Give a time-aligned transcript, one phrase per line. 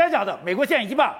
[0.00, 1.14] 刚才讲的，美国现在已经把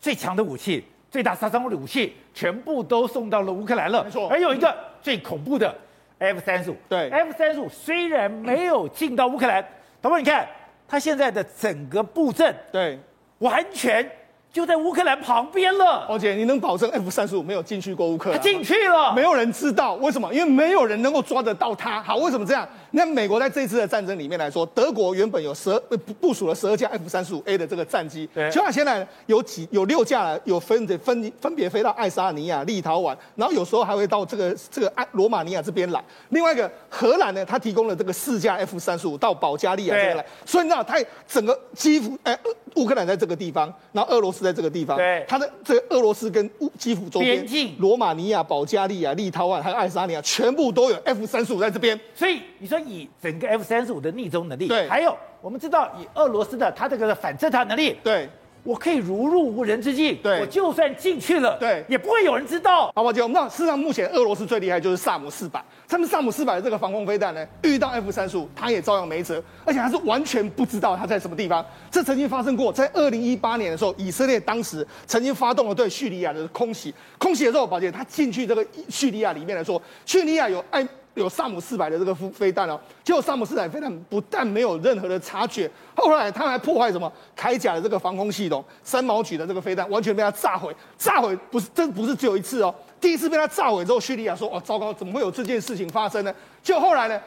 [0.00, 4.02] 最强的武器、最大杀伤力的武器全部都送到了乌克兰了。
[4.02, 5.74] 没错，还有一个最恐怖的
[6.18, 6.76] F 三十五。
[6.88, 9.62] 对，F 三十五虽然没有进到乌克兰，
[10.00, 10.48] 导播你看，
[10.88, 12.98] 它现在的整个布阵，对，
[13.40, 14.10] 完全。
[14.50, 18.38] 就在乌克兰旁边了，而且你能保证 F 三十五没有进去过乌克兰？
[18.38, 20.32] 他进去了，没有人知道为什么？
[20.32, 22.00] 因为没有人能够抓得到他。
[22.00, 22.66] 好，为什么这样？
[22.96, 25.80] 那美国在这次的战争里面来说，德国原本有十二
[26.20, 36.02] 部署了十二架 F 三十五 A 的这个战机，对，就像现在有几有六架有分的分分别飞到爱沙尼亚、立陶宛，然后有时候还会到这个这个爱罗马尼亚这边来。
[36.28, 42.38] 另外一个荷兰呢，它提供了这个四架 F 三十五到保加利亚这边来，所以你知道，它整个基辅哎，
[42.76, 45.24] 乌克兰在这个地方，然后俄罗斯在这个地方，对。
[45.26, 47.44] 它的这个俄罗斯跟乌基辅周边，
[47.78, 51.98] 罗马尼亚、保加利亚、立陶宛还有爱沙尼亚，全部都有 F 三十五在这边。
[52.14, 58.28] 所以你说以整个 F 三十五的逆中能力，对，还有我们知道以俄罗斯的它这个反侦察能力，对。
[58.62, 62.90] 我可以如入无人之境，对，我就算进去了，对，也不会有人知道。
[62.96, 71.62] 好，宝姐，我们知道，事实上目前俄罗斯最厉害就是萨姆四百，他们萨姆四百的这个防空飞弹呢，遇到 F 三十五，它也照样没辙，而且它是完全不知道它在什么地方。
[71.90, 80.88] 这曾经发生过，在二零一八年的时候，以色列当时曾经发动了对叙利亚的空袭，空袭的时候，宝姐他进去这个叙利亚里面来说，叙利亚有爱。
[81.14, 87.10] 有萨姆四百的这个飞弹哦，结果萨姆四百飞弹不但没有任何的察觉，后来他还破坏什么？
[87.36, 96.34] 铠甲的这个防空系统，三毛举的这个飞弹完全被他炸毁，炸毁不是这不是只有一次哦，第一次被他炸毁之后，叙利亚说哦糟糕，怎么会有这件事情发生呢？
[96.62, 97.20] 就后来呢，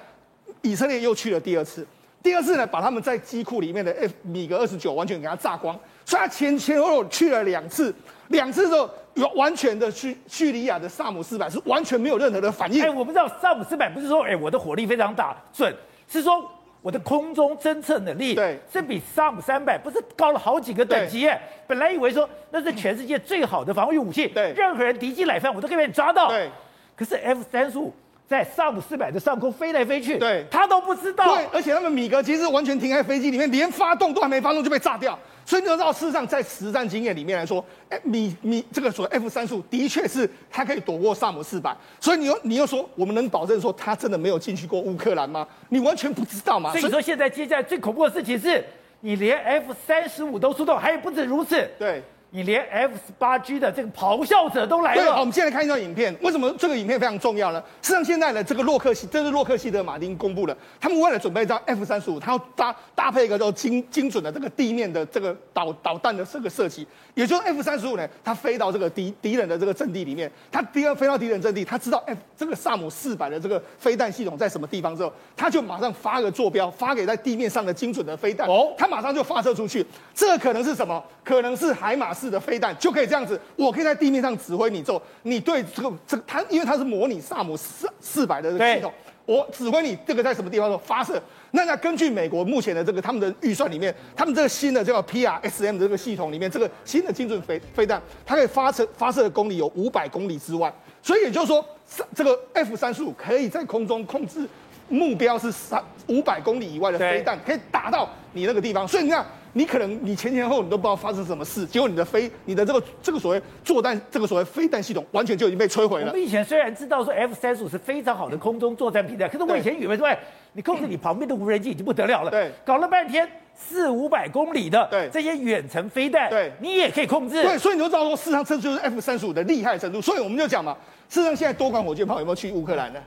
[0.61, 1.87] 以色列又去了第二次，
[2.21, 7.95] 第二次呢把他们在机库里面的 F 米格二十九完全给他炸光，所以他前前后后去了两次，
[8.27, 8.89] 两次之后。
[9.17, 12.83] 有完全的叙叙利亚的萨姆四百是完全没有任何的反应。
[12.83, 15.75] 哎，我不知道萨姆四百不是说，哎，我的火力非常大准，
[16.07, 16.49] 是说
[16.81, 21.39] 我的空中侦测能力对是比萨姆三百不是高了好几个等级耶。
[21.65, 26.29] 本来以为说那是全世界最好的防御武器，对，任何人敌机来犯我都可以被你抓到。
[26.29, 26.49] 对，
[26.95, 27.93] 可是 F 三十五
[28.27, 31.35] 在萨姆四百的上空飞来飞去，对，他都不知道。
[31.35, 35.17] 对，而且他们米格其实完全停在飞机里面，连发动都还没发动就被炸掉。
[35.47, 41.73] 所以你知道，事实上在实战经验里面来说，哎，米米这个所谓 F 三十五的确是它可以躲过萨姆四百。
[42.01, 45.47] 所以你又你又说，我们能保证说它真的没有进去过乌克兰吗？
[45.69, 46.71] 你完全不知道吗？
[46.71, 48.61] 所以你说现在接下来最恐怖的事情是，
[48.99, 51.65] 你连 F 三十五都出动，还有不止如此。
[51.79, 52.03] 对。
[52.37, 55.01] 你连 F 十八 G 的这个咆哮者都来了。
[55.01, 56.15] 对，好，我们现在看一段影片。
[56.21, 57.59] 为什么这个影片非常重要呢？
[57.81, 66.87] 事实际上，现在的这个洛克希，这是洛克希德马丁公布的，他们为了准备一张 F 三十五，他要搭搭配一个叫精精准的这个地面的这个导导弹的这个设计。
[67.15, 78.47] 也就是 F 三十五呢，它飞到这个敌敌人的这个阵地里面，它第二飞到敌人阵地，它知道 F 这个萨姆四百的这个飞弹系统在什么地方之后，它就马上发个坐标，发给在地面上的精准的飞弹。
[78.47, 79.83] 哦，它马上就发射出去。
[80.13, 81.03] 这可能是什么？
[81.23, 88.93] 可能是海马式的飞弹，就可以这样子，我可以在地面上指挥你之后，你对这个这个它，因为它是模拟萨姆四四百的这个系统，
[89.25, 91.21] 我指挥你这个在什么地方说发射。
[91.51, 100.71] 那那根据美国目前的这个他们的预算里面，他们这个新的叫 PRSM 的这个系统里面，这个新的精准飞飞弹，它可以发射发射的公里有五百公里之外，
[101.01, 101.65] 所以也就是说，
[102.13, 104.45] 这个 F 三十五可以在空中控制
[104.89, 109.25] 目标是三五百公里以外的飞弹，可以打到你那个地方，所以你看。
[109.57, 116.07] 你可能你前前后你都不知道发生什么事，结果你的飞你的这个这个所谓作弹这个所谓飞弹系统完全就已经被摧毁了。
[116.07, 120.07] 我们以前虽然知道说 F 三十五是非常好的空中作战平台，可是我以前以为说，
[120.53, 122.29] 你控制你旁边的无人机已经不得了了。
[122.29, 127.41] 对，搞了半天四五百公里的对这些远程飞弹，对，你也可以控制。
[127.41, 129.99] 对，所以你就知道说，事实上这就是 F 三十五的厉害程度。
[129.99, 130.77] 所以我们就讲嘛，
[131.09, 132.99] 事实上现在多管火箭炮有没有去乌克兰呢？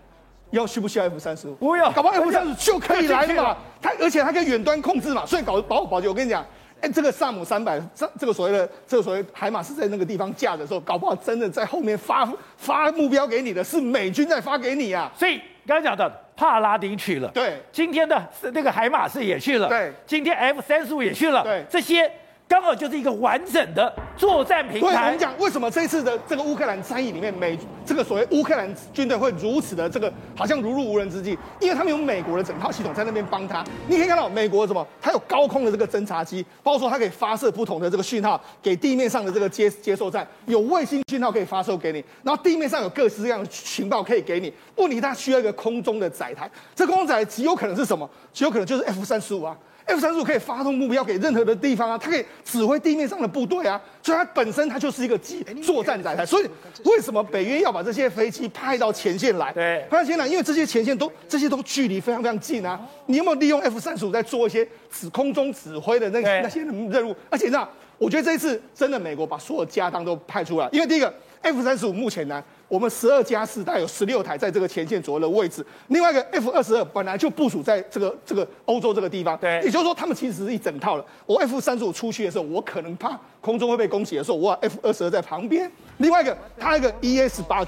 [0.50, 1.55] 要需不需要 F 三十五？
[1.55, 3.56] 不要，搞不好 F 三十五就可以来了嘛。
[3.81, 6.44] 它而且它可以远端控制嘛，所以搞保保洁，我跟你讲。
[6.83, 15.12] 哎，这个萨姆三百，这这个所谓的这个所谓海马是在那个地方架的时候，搞不好真的在后面发发目标给你的是美军在发给你啊。
[15.15, 22.10] 所以刚才讲的帕拉丁去了，对，今天的那个海马斯也去了，对，今天 F 三十五也去了，对，这些。
[22.50, 24.89] 刚好就是一个完整的作战平台。
[24.89, 33.65] 对，我们讲为什么这次的这个乌克兰战役里面，美这个所谓乌克兰军队会如此的这个好像如入无人之境，因为他们有美国的整套系统在那边帮他。
[33.86, 44.53] 你可以看到美国什么，它有高空的这个侦察机，包括说它可以发射不同的这个讯号给地面上的这个接接收站，有卫星讯号可以发射给你，然后地面上有各式各样的情报可以给你。
[44.74, 48.10] 问题它需要一个空中的载台，这空中载极有可能是什么？
[48.33, 49.57] 极有可能就是 F 三十五啊。
[49.91, 56.25] F 三十五可以发动目标给任何的地方啊，它可以指挥地面上的部队啊，所以它本身它就是一个机作战载台。
[56.25, 56.47] 所以
[56.84, 59.53] 为什么北约要把这些飞机派到前线来？
[59.53, 62.81] 对，派到前线来，因为这些前线都这些都距离非常非常近啊。
[63.07, 67.16] 你有没有利用 F 三十五在做一些指空中指挥的那那些任务？
[67.28, 71.13] 而且那我觉得这一次真的美国把所有家当都派出来，因为第一个
[71.43, 72.43] F 三十五目前呢。
[72.71, 81.05] 我们十二加四大概有十六台在这个前线左右的位置，另外一个 F 二十二本来就部署在这个这个欧洲这个地方，对，也就是说他们其实是一整套的。
[81.27, 85.69] 我 F 三十五出去的时候，我可能怕空中会被攻击的时候，我 F 二十二在旁边。
[85.97, 87.65] 另外一个，它一个 ES 八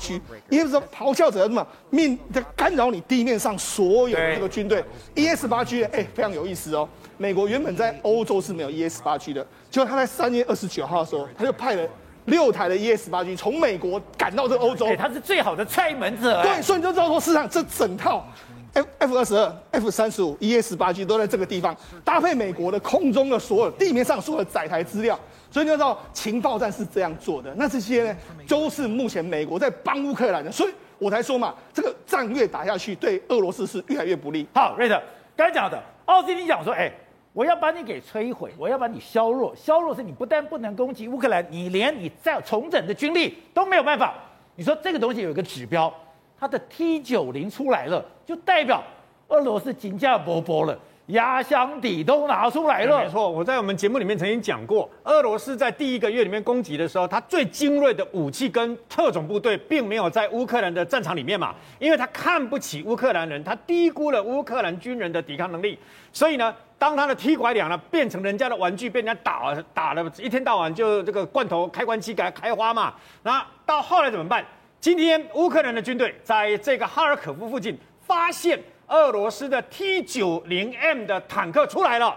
[0.49, 4.85] 也就是说咆哮者什么命在干扰你地面上所有的这个军队。
[5.17, 6.89] ES 八 G，哎，非常有意思哦。
[7.19, 11.89] 美国原本在欧洲是没有 ES 八 G 的，结果他在三月二十九号的时候，他就派了。
[12.27, 16.43] 六台的 ES 八 G 从美国赶到这个欧洲，它是最好的踹门者。
[16.43, 18.25] 对，所以你就知道说，市场这整套
[18.75, 25.19] F F 二十二、F 三十五、ES 八 G 都在这个地方，搭配美国的空中的所有、地面上所有的载台资料，
[25.51, 27.53] 所以你就知道情报战是这样做的。
[27.57, 28.17] 那这些呢，
[28.49, 34.47] 都是目前美国在帮乌克兰的，所以我才说嘛，这个战略打下去，对俄罗斯是越来越不利。
[34.55, 35.03] 好，瑞德，
[35.37, 36.93] 刚才讲的，奥斯汀讲说，哎。
[37.33, 39.55] 我要把你给摧毁，我要把你削弱。
[39.57, 44.15] 削弱是你不但不能攻击乌克兰，你连你再重整的军力都没有办法。
[44.55, 45.93] 你说这个东西有一个指标，
[46.39, 48.83] 它的 T 九零出来了，就代表
[49.29, 50.79] 俄罗斯金价薄薄了。
[51.07, 53.05] 压箱底都拿出来了。
[53.05, 65.79] 没错，我在我们节目里面曾经讲过，俄罗斯在第一个月里面攻击的时候，它最精锐的武器跟特种部队并没有在乌克兰的战场里面嘛，因为他看不起乌克兰人，他低估了乌克兰军人的抵抗能力。
[66.13, 72.95] 所以呢，当他的踢拐两呢变成人家的玩具，被人家打打了一天到晚就这个罐头开关机给他开花嘛。
[73.25, 74.45] 那到后来怎么办？
[74.79, 78.59] 今天乌克兰的军队在这个哈尔可夫附近发现。
[78.89, 82.15] 俄罗斯的 T 九零 M 的坦克出来了，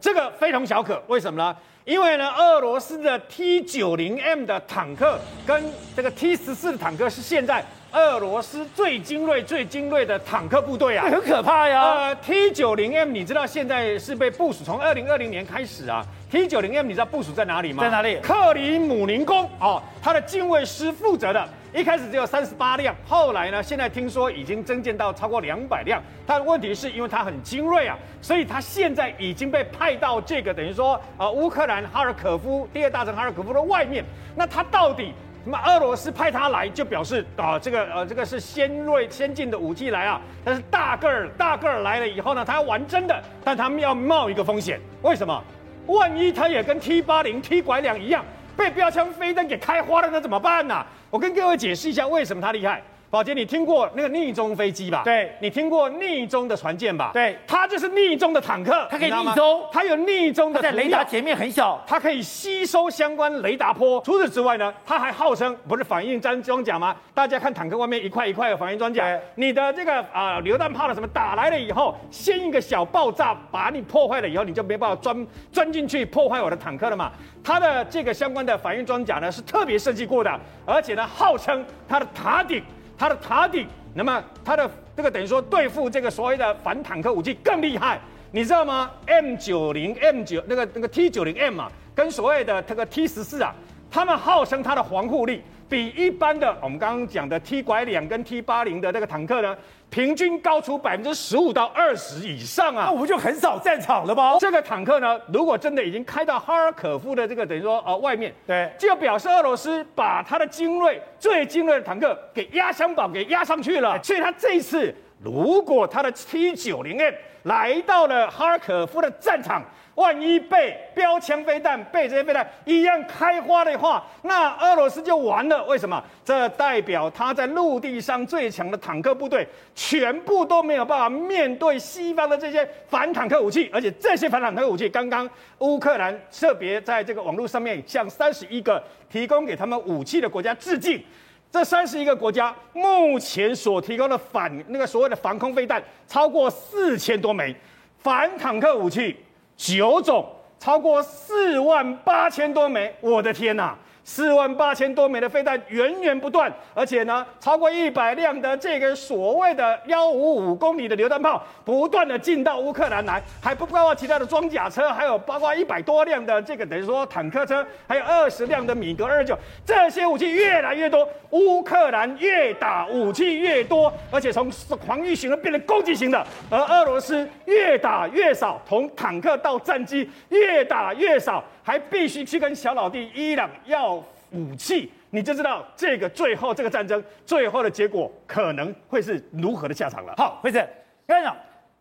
[0.00, 1.02] 这个非同小可。
[1.06, 1.56] 为什么呢？
[1.84, 5.64] 因为呢，俄罗斯的 T 九零 M 的坦克跟
[5.96, 11.82] 这个 T 十四的坦克是现在俄罗斯最精锐、最精锐的坦克部队啊，很可怕呀。
[11.82, 17.82] 呃，T 九零 M 你知道现在是被部署，从二零二零年开始啊，T 九零 M 你知道部署在哪里吗？
[17.82, 18.18] 在哪里？
[18.20, 21.48] 克里姆林宫哦，他的近卫师负责的。
[21.74, 26.02] 一开始只有三十八辆，后来呢，现在听说已经增建到超过两百辆。
[26.26, 34.04] 但问题是因为它很精锐啊，所以它现在已经被派到这个等于说呃乌克兰哈尔可夫第二大城哈尔可夫的外面。
[34.34, 35.12] 那它到底
[35.44, 35.58] 什么？
[35.66, 40.20] 俄罗斯派它来就表示啊、这个呃这个是先锐先进的武器来啊。
[40.42, 44.80] 但是大个儿大个儿来了以后呢，他要玩真的，但他们要冒一个风险。
[45.02, 45.44] 为什么？
[45.86, 48.22] 万一他也跟 T 八零 T 拐两一样
[48.58, 52.82] 被标枪飞弹给开花了，那怎么办呢、我跟各位解释一下为什么他厉害。
[53.10, 55.00] 宝杰，你听过那个逆中飞机吧？
[55.02, 57.10] 对，你听过逆中的船舰吧？
[57.10, 63.98] 对，它就是逆中的坦克，它可以逆中，它有逆中的，在雷达前面很小，它可以吸收相关雷达波。
[64.02, 66.94] 除此之外呢，它还号称不是反应装装甲吗？
[67.14, 77.10] 大家看坦克外面一块一块的反应装甲，你的这个啊、呃、榴弹炮的什么打来了以后，先一个小爆炸把你破坏了以后，你就没办法钻钻进去破坏我的坦克了嘛。
[77.42, 82.62] 它的这个相关的反应装甲呢是特别设计过的，而且呢号称它的塔顶。
[82.98, 88.00] 它的塔顶，那么它的这个等于说对付这个所谓的反坦克武器更厉害，
[88.32, 93.54] 你知道吗？M 九零 M 九那个那个 T 九零 M 啊，跟所谓的这个 T 十四啊，
[93.88, 95.42] 他们号称它的防护力。
[95.70, 99.54] 比一般的我们刚刚讲的 T 拐两跟 T 八零的那个坦克呢，
[99.90, 104.36] 平均高出百分之十五到二十以上啊，那我们就很少战场了吧？
[104.38, 113.98] 这个坦克呢，如果真的已经开到哈尔可夫的这个等于说呃外面，对，就表示俄罗斯把它的精锐最精锐的坦克给压箱宝给压上去了。
[114.02, 117.14] 所以他这一次如果他的 T 九零 M
[117.44, 119.62] 来到了哈尔可夫的战场。
[119.98, 125.64] 万一被标枪飞弹、被这些飞弹一样开花的话，那俄罗斯就完了。
[125.64, 126.00] 为什么？
[126.24, 135.28] 这代表他在陆地上最强的坦克部队全部都没有办法面对西方的这些反坦克武器，而且这些反坦克武器，刚刚
[135.58, 141.02] 乌克兰特别在这个网络上面向三十一个提供给他们武器的国家致敬。
[141.50, 147.52] 这三十一个国家目前所提供的反那个所谓的防空飞弹超过四千多枚，
[147.98, 149.16] 反坦克武器。
[149.58, 150.24] 九种，
[150.58, 153.76] 超过四万八千多枚，我的天哪！
[154.08, 181.44] 四万八千多枚的飞弹源源不断，而且呢，超过一百辆的这个所谓的幺五五公里的榴弹炮不断的进到乌克兰来，还不包括其他的装甲车，还有包括一百多辆的这个等于说坦克车，还有二十辆的米格二九，这些武器越来越多，乌克兰越打武器越多，而且从防御型的变成攻击型的，而俄罗斯越打越少，从坦克到战机越打越少。
[181.68, 183.97] 还必须去跟小老弟伊朗要
[184.30, 190.14] 武器，你就知道这个最后这个战争最后的结果可能会是如何的下场了。
[190.16, 190.66] 好，辉正，
[191.06, 191.36] 跟你讲，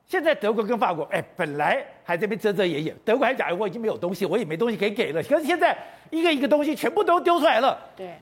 [0.06, 5.22] 现在德国跟法国，哎，本来还在这边遮遮掩掩，德国还讲我已经没有东西，我也没东西可以给了。
[5.24, 5.78] 可是现在
[6.10, 7.78] 一个一个东西全部都丢出来了。
[7.96, 8.14] 对，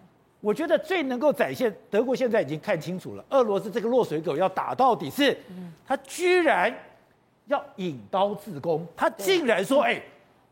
[0.42, 5.38] 我觉得最能够展现德国现在已经看清楚了，俄罗斯这个落水狗要打到底是，
[5.86, 6.74] 他居然
[7.46, 10.02] 要引刀自宫，他竟然说，哎。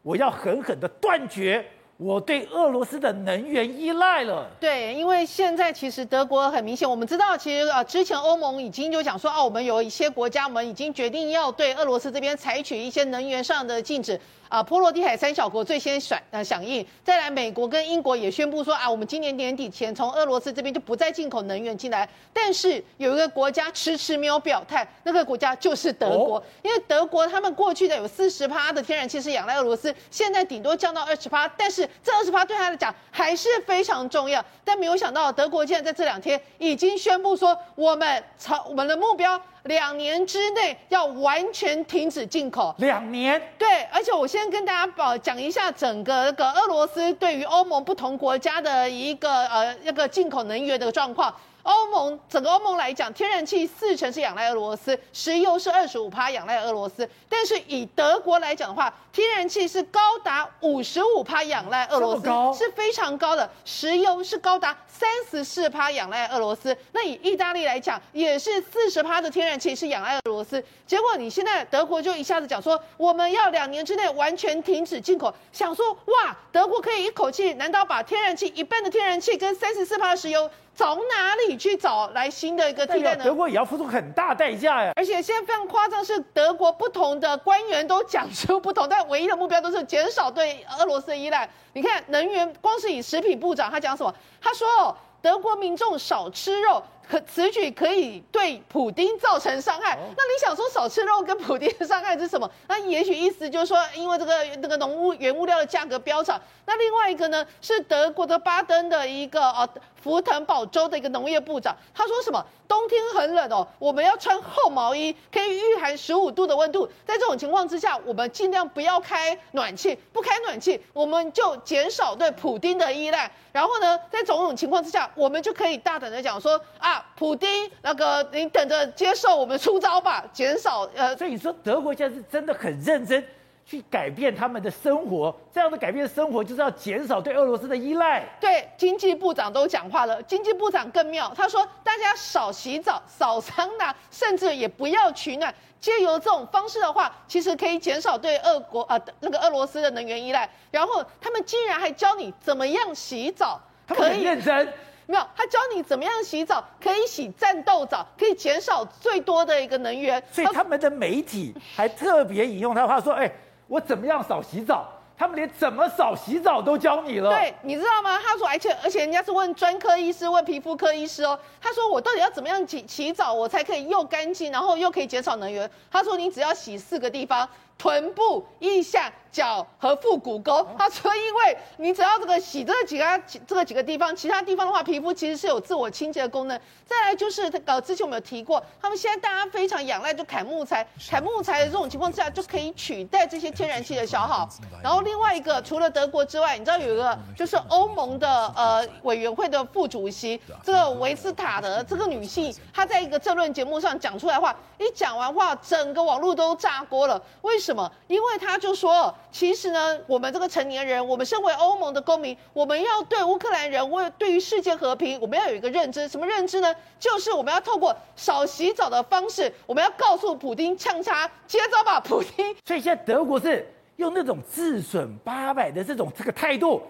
[0.05, 1.65] 我要狠狠的断绝
[1.97, 4.49] 我对俄罗斯的能源依赖了。
[4.59, 14.19] 对，因为现在其实德国很明显，我们知道，其实呃，之前欧盟已经就讲说，哦，我们有一些国家，我们已经决定要对俄罗斯这边采取一些能源上的禁止。
[14.53, 22.07] 啊，波罗的海三小国最先甩呃响应，再来美国跟英国也宣布说啊，我们今年年底前从俄罗斯这边就不再进口能源进来。
[22.31, 34.45] 但是有一个国家迟迟没有表态，那个国家就是德国，哦、因为德国他们过去的有四十趴的天然气是仰赖俄罗斯，现在顶多降到二十趴，但是这二十趴对他来讲还是非常重要。
[34.63, 39.41] 但没有想到德国竟然在这两天已经宣布说，我们朝我们的目标。
[39.63, 42.75] 两年之内要完全停止进口。
[42.79, 43.41] 两年。
[43.57, 51.33] 对，而且我先跟大家保讲一下整个那个俄罗斯对于欧盟不同国家的一个呃那个进口能源的状况。
[51.63, 57.09] 欧盟整个欧盟来讲，天然气四成是仰赖俄罗斯，石油是二十五趴仰赖俄罗斯。
[57.29, 62.23] 但是以德国来讲的话，天然气是高达五十五趴仰赖俄罗斯，
[62.57, 63.49] 是非常高的。
[63.63, 66.75] 石油是高达三十四趴仰赖俄罗斯。
[66.91, 70.61] 那以意大利来讲，也是四十趴的天然气是仰赖俄罗斯。
[70.85, 80.49] 结果你现在德国就一下子讲说，我们要两年之内完全停止进口，想说哇，德国可以一口气，难道把天然气一半的天然气跟三十四趴的石油？
[80.75, 83.23] 从哪里去找来新的一个替代呢？
[83.23, 84.91] 德国也要付出很大代价呀！
[84.95, 91.47] 而且现在非常夸张，是德国不同的官员都讲出不同，但唯一的目标都是减少对俄罗斯的依赖。
[91.73, 94.13] 你看，能源光是以食品部长他讲什么？
[94.41, 96.81] 他说，德国民众少吃肉。
[97.05, 99.99] 可此举可以对普丁造成伤害。
[100.15, 102.49] 那你想说少吃肉跟普丁的伤害是什么？
[102.65, 106.39] 那也许意思就是说，因为这个那个农物原物料的价格飙涨。
[106.65, 109.67] 那另外一个呢，是德国的巴登的一个呃
[110.03, 112.45] 福腾堡州的一个农业部长，他说什么？
[112.67, 116.85] 冬天很冷哦，我们要穿厚毛衣，可以御寒十五度的温度。
[117.05, 123.31] 在这种情况之下，我们尽量不要开暖气，不开暖气，我们就减少对普丁的依赖。
[123.51, 131.15] 然后呢，在种种情况之下，我们就可以大胆的讲说啊，普丁那个，你等着接受我们出招吧，减少呃。
[131.15, 133.23] 所以你说德国现在是真的很认真
[133.65, 138.23] 去改变他们的生活，这样的改变生活就是要减少对俄罗斯的依赖。
[138.39, 150.49] 对，经济部长都讲话了，经济部长更妙，他说大家少洗澡、少桑拿，甚至也不要取暖，借由这种方式的话，其实可以减少对俄国呃那个俄罗斯的能源依赖。
[150.69, 154.73] 然后他们竟然还教你怎么样洗澡，可以认真。
[155.05, 160.23] 没有，他教你怎么样洗澡，可以洗战斗澡，可以减少最多的一个能源。
[160.31, 163.29] 所以他们的媒体还特别引用他的话说：“哎，
[163.73, 164.87] 我怎么样少洗澡？
[165.17, 168.19] 他们连怎么少洗澡都教你了。”对，你知道吗？
[168.23, 171.39] 他说，而且而且人家是问专科医师，问皮肤科医师哦。
[171.59, 175.67] 他说，我到底要怎么样洗洗澡，我才可以又干净，然后又可以减少能源？
[175.89, 177.49] 他说，你只要洗四个地方：
[177.79, 179.11] 臀部、腋下。
[179.33, 186.57] 脚和腹股沟，他说，因为你只要这个洗这几个这个几个地方，其他地方的话，皮肤其实是有自我清洁的功能。
[186.85, 194.47] 再来就是，呃，之前我们有提过，他们现在大家非常仰赖就砍木材，砍木材的这种情况之下，就可以取代这些天然气的消耗。
[194.83, 207.19] 然后另外一个，除了德国之外，你知道有一个就是欧盟的呃委员会的副主席，这个维斯塔德这个女性，她在一个政论节目上讲出来话，一讲完话，整个网络都炸锅了。
[207.41, 207.91] 为什么？
[208.05, 209.11] 因为她就说。
[209.31, 216.07] 其实呢，我们这个成年人，我们身为欧盟的公民，我们要对乌克兰人，为对于世界和平，我们要有一个认知。
[216.07, 216.75] 什么认知呢？
[216.99, 222.55] 就是我们要透过少洗澡的方式，我们要告诉普京呛茶，接招吧，普京。
[222.65, 226.81] 所以现在德国是用那种自损八百的这种这个态度，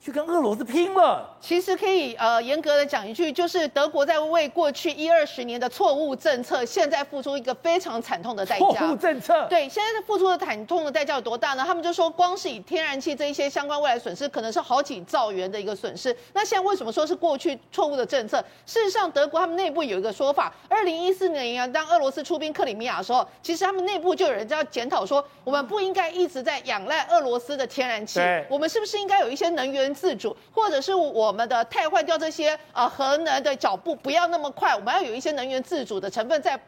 [0.00, 1.36] 去跟俄罗斯拼了。
[1.40, 8.66] 其实可以呃严格的讲一句，就是德国在为过去一二十年的错误政策，现在付出一个非常惨痛的代价。
[8.66, 9.46] 错误政策。
[9.48, 11.64] 对，现在付出的惨痛的代价有多大呢？
[11.66, 16.14] 他们就说，光是以天然气这一些相关未来损失，可能是好几兆元的一个损失。
[16.32, 18.44] 那现在为什么说是过去错误的政策？
[18.66, 36.58] 事实上，德国他们内部有一个说法，二零一四年啊，当俄罗斯出兵克里米亚的时候，其实他们内部就有人在检讨说，我们不应该一直在仰赖俄罗斯的天然气，我们是不是应该有一些能源自主，或者是我们的汰换掉这些啊、呃、核能的脚步不要那么快，我们要有一些能源自主的成分在，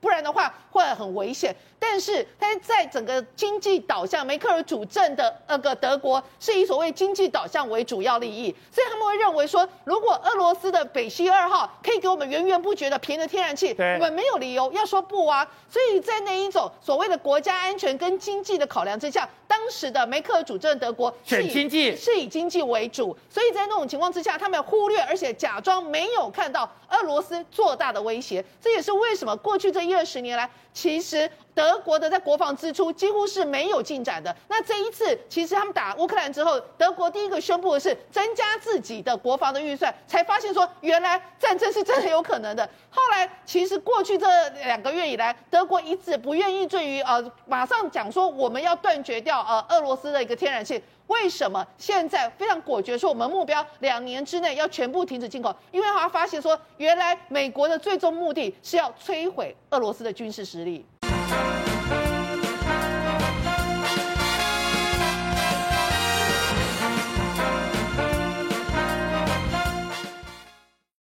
[0.00, 1.54] 不然的话会很危险。
[1.80, 15.48] 但是，但是在整个经济导向，梅克尔主政的那个德国是以所谓经济导向为主要利益，所以他们会认为说，如果俄罗斯的北溪二号可以给我们源源不绝的便宜的天然气，我们没有理由要说不啊。
[15.70, 28.44] 所以在那一种所谓的国家安全跟经济的考量之下，当时的梅克尔主政德国是以经济是以经济为主，所以在那种情况之下，他们忽略而且假装没有看到俄罗斯做大的威胁。
[28.60, 31.30] 这也是为什么过去这一二十年来，其实。
[31.54, 34.32] 德国的在国防支出几乎是没有进展的。
[34.46, 42.64] 那这一次，其实他们打乌克兰之后，德国第一个宣布的是增加自己的国防的预算，才发现说原来战争是真的有可能的。
[42.90, 50.80] 后来，其实过去这两个月以来，德国一直不愿意对于呃马上讲说我们要断绝掉呃俄罗斯的一个天然气。
[51.08, 55.54] 为什么现在非常果决说我们目标两年之内要全部停止进口？
[55.72, 60.84] 因为他发现说原来美国的最终目的是要摧毁俄罗斯的军事实力。